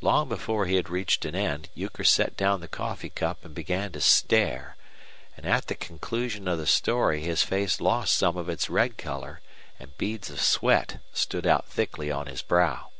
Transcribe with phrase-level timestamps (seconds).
[0.00, 3.90] Long before he had reached an end Euchre set down the coffee cup and began
[3.90, 4.76] to stare,
[5.36, 9.40] and at the conclusion of the story his face lost some of its red color
[9.80, 12.90] and beads of sweat stood out thickly on his brow.